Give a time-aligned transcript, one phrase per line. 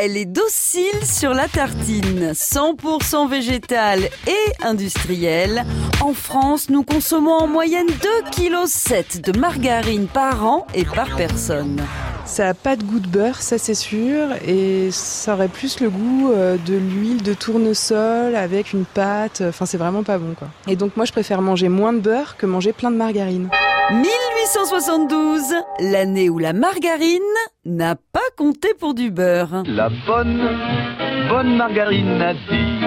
[0.00, 5.64] Elle est docile sur la tartine, 100% végétale et industrielle.
[6.00, 7.88] En France, nous consommons en moyenne
[8.32, 11.82] 2,7 kg de margarine par an et par personne.
[12.26, 15.90] Ça n'a pas de goût de beurre, ça c'est sûr, et ça aurait plus le
[15.90, 19.42] goût euh, de l'huile de tournesol avec une pâte.
[19.48, 20.46] Enfin, c'est vraiment pas bon quoi.
[20.68, 23.48] Et donc moi, je préfère manger moins de beurre que manger plein de margarine.
[23.90, 27.22] 1872, l'année où la margarine
[27.64, 29.62] n'a pas compté pour du beurre.
[29.66, 30.46] La bonne,
[31.30, 32.80] bonne margarine a dit,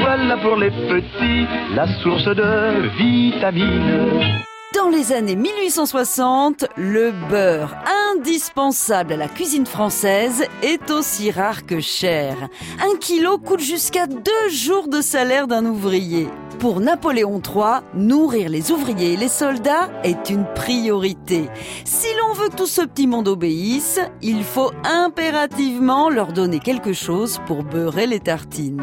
[0.00, 4.40] voilà pour les petits, la source de vitamines.
[4.74, 7.74] Dans les années 1860, le beurre,
[8.14, 12.36] indispensable à la cuisine française, est aussi rare que cher.
[12.80, 16.28] Un kilo coûte jusqu'à deux jours de salaire d'un ouvrier.
[16.58, 21.48] Pour Napoléon III, nourrir les ouvriers et les soldats est une priorité.
[21.84, 26.94] Si l'on veut que tout ce petit monde obéisse, il faut impérativement leur donner quelque
[26.94, 28.82] chose pour beurrer les tartines.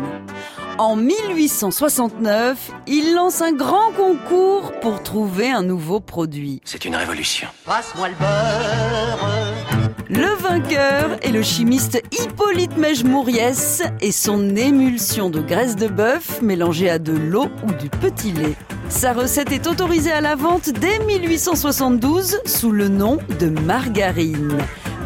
[0.78, 6.62] En 1869, il lance un grand concours pour trouver un nouveau produit.
[6.66, 7.48] C'est une révolution.
[7.66, 9.43] Passe-moi le beurre.
[10.16, 16.88] Le vainqueur est le chimiste Hippolyte Mège-Mouriès et son émulsion de graisse de bœuf mélangée
[16.88, 18.54] à de l'eau ou du petit lait.
[18.90, 24.56] Sa recette est autorisée à la vente dès 1872 sous le nom de margarine.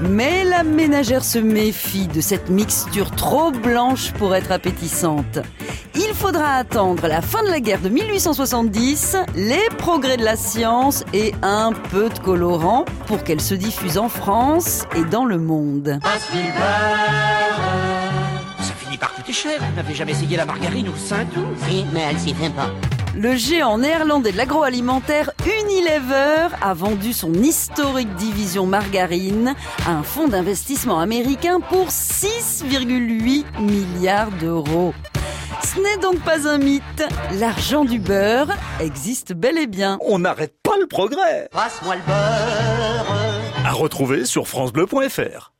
[0.01, 5.39] Mais la ménagère se méfie de cette mixture trop blanche pour être appétissante.
[6.19, 11.05] Il faudra attendre la fin de la guerre de 1870, les progrès de la science
[11.13, 15.99] et un peu de colorant pour qu'elle se diffuse en France et dans le monde.
[16.03, 16.09] Ça
[18.79, 19.59] finit par coûter cher.
[19.59, 22.71] Vous n'avez jamais essayé la margarine ou le Saint-Doux Oui, mais elle s'y fait pas.
[23.15, 29.53] Le géant néerlandais de l'agroalimentaire Unilever a vendu son historique division margarine
[29.85, 34.95] à un fonds d'investissement américain pour 6,8 milliards d'euros.
[35.73, 37.03] Ce n'est donc pas un mythe.
[37.39, 39.97] L'argent du beurre existe bel et bien.
[39.99, 41.49] On n'arrête pas le progrès.
[41.51, 43.65] Passe-moi le beurre.
[43.65, 45.51] À retrouver sur francebleu.fr.